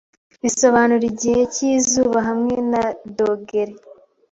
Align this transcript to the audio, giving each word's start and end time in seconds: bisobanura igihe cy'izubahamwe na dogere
bisobanura 0.43 1.03
igihe 1.11 1.41
cy'izubahamwe 1.53 2.55
na 2.71 2.83
dogere 3.17 3.73